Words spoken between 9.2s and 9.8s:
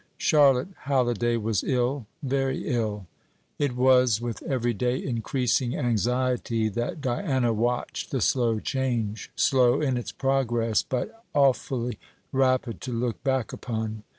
slow